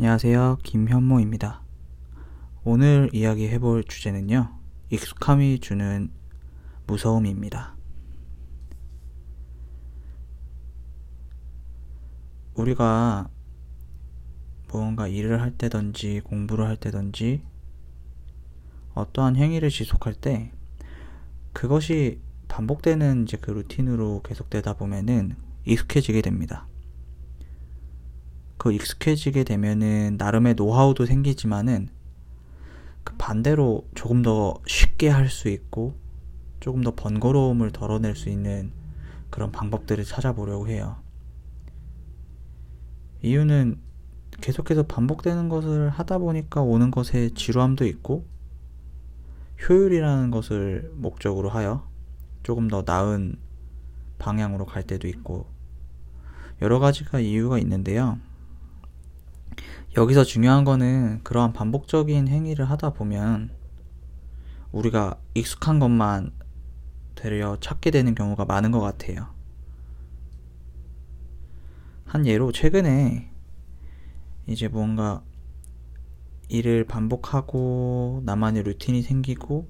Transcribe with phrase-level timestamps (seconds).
[0.00, 0.58] 안녕하세요.
[0.62, 1.60] 김현모입니다.
[2.62, 4.56] 오늘 이야기 해 볼 주제는요.
[4.90, 6.12] 익숙함이 주는
[6.86, 7.74] 무서움입니다.
[12.54, 13.28] 우리가
[14.68, 17.42] 무언가 일을 할 때든지 공부를 할 때든지
[18.94, 20.52] 어떠한 행위를 지속할 때
[21.52, 25.34] 그것이 반복되는 이제 그 루틴으로 계속되다 보면은
[25.64, 26.68] 익숙해지게 됩니다.
[28.58, 31.88] 그 익숙해지게 되면은 나름의 노하우도 생기지만은
[33.04, 35.94] 그 반대로 조금 더 쉽게 할 수 있고
[36.60, 38.72] 조금 더 번거로움을 덜어낼 수 있는
[39.30, 40.96] 그런 방법들을 찾아보려고 해요.
[43.22, 43.78] 이유는
[44.40, 48.26] 계속해서 반복되는 것을 하다 보니까 오는 것에 지루함도 있고
[49.68, 51.88] 효율이라는 것을 목적으로 하여
[52.42, 53.36] 조금 더 나은
[54.18, 55.46] 방향으로 갈 때도 있고
[56.60, 58.18] 여러 가지가 이유가 있는데요.
[59.96, 63.50] 여기서 중요한 거는 그러한 반복적인 행위를 하다 보면
[64.70, 66.32] 우리가 익숙한 것만
[67.14, 69.28] 되려 찾게 되는 경우가 많은 것 같아요.
[72.04, 73.30] 한 예로 최근에
[74.46, 75.22] 이제 뭔가
[76.48, 79.68] 일을 반복하고 나만의 루틴이 생기고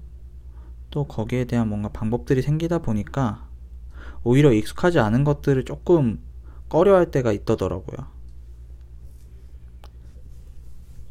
[0.89, 3.47] 또 거기에 대한 뭔가 방법들이 생기다 보니까
[4.23, 6.21] 오히려 익숙하지 않은 것들을 조금
[6.67, 8.18] 꺼려할 때가 있더라고요.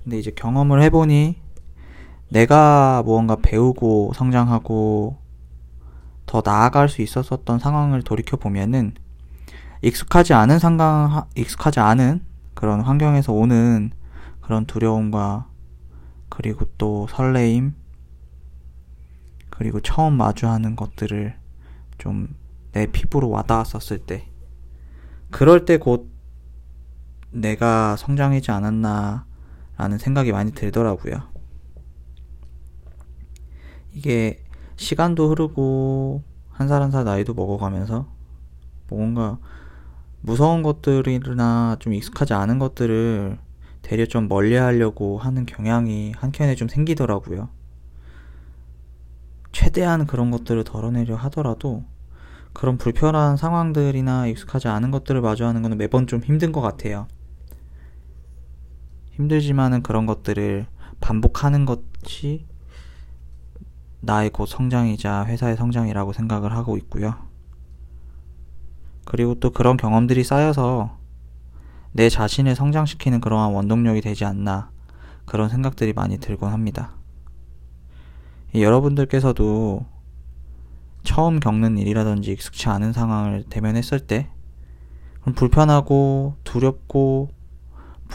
[0.09, 1.39] 근데 이제 경험을 해보니
[2.31, 5.19] 내가 무언가 배우고 성장하고
[6.25, 8.95] 더 나아갈 수 있었었던 상황을 돌이켜 보면은
[9.83, 13.91] 익숙하지 않은 상황, 익숙하지 않은 그런 환경에서 오는
[14.41, 15.48] 그런 두려움과
[16.31, 17.75] 그리고 또 설레임
[19.51, 21.36] 그리고 처음 마주하는 것들을
[21.98, 22.34] 좀
[22.73, 24.29] 내 피부로 와닿았었을 때
[25.31, 26.11] 그럴 때 곧
[27.31, 29.28] 내가 성장하지 않았나
[29.79, 31.23] 라는 생각이 많이 들더라고요.
[33.93, 34.43] 이게
[34.77, 38.07] 시간도 흐르고 한 살 한 살 나이도 먹어가면서
[38.89, 39.39] 뭔가
[40.20, 43.39] 무서운 것들이나 좀 익숙하지 않은 것들을
[43.83, 47.48] 되려 좀 멀리 하려고 하는 경향이 한켠에 좀 생기더라고요.
[49.52, 51.85] 최대한 그런 것들을 덜어내려 하더라도
[52.52, 57.07] 그런 불편한 상황들이나 익숙하지 않은 것들을 마주하는 것은 매번 좀 힘든 것 같아요.
[59.18, 60.67] 힘들지만은 그런 것들을
[61.01, 62.46] 반복하는 것이
[64.01, 67.14] 나의 곧 성장이자 회사의 성장이라고 생각을 하고 있고요.
[69.05, 70.96] 그리고 또 그런 경험들이 쌓여서
[71.92, 74.70] 내 자신을 성장시키는 그러한 원동력이 되지 않나
[75.24, 76.92] 그런 생각들이 많이 들곤 합니다.
[78.55, 79.84] 여러분들께서도
[81.02, 84.30] 처음 겪는 일이라든지 익숙치 않은 상황을 대면했을 때
[85.34, 87.30] 불편하고 두렵고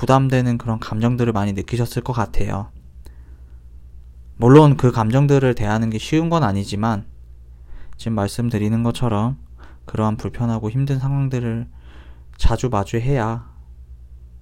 [0.03, 2.69] 부담되는 그런 감정들을 많이 느끼셨을 것 같아요.
[4.35, 7.05] 물론 그 감정들을 대하는 게 쉬운 건 아니지만
[7.95, 9.37] 지금 말씀드리는 것처럼
[9.85, 11.69] 그러한 불편하고 힘든 상황들을
[12.35, 13.49] 자주 마주해야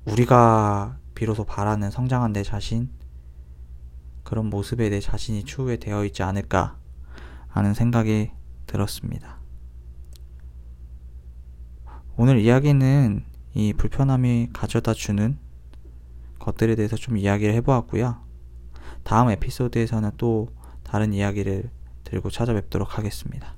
[0.05, 2.89] 우리가 비로소 바라는 성장한 내 자신,
[4.23, 6.77] 그런 모습에 내 자신이 추후에 되어 있지 않을까
[7.49, 8.31] 하는 생각이
[8.65, 9.37] 들었습니다.
[12.17, 15.37] 오늘 이야기는 이 불편함이 가져다 주는
[16.41, 18.17] 것들에 대해서 좀 이야기를 해보았고요.
[19.03, 20.49] 다음 에피소드에서는 또
[20.83, 21.69] 다른 이야기를
[22.03, 23.55] 들고 찾아뵙도록 하겠습니다.